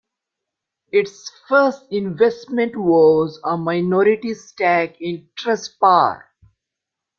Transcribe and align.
Its 0.91 1.31
first 1.47 1.85
investment 1.91 2.75
was 2.75 3.39
a 3.43 3.55
minority 3.55 4.33
stake 4.33 4.97
in 4.99 5.29
Trustpower. 5.35 6.23